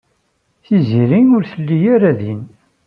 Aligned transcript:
Tiziri 0.63 1.19
ur 1.35 1.43
telli 1.51 1.77
ara 1.95 2.11
din. 2.19 2.41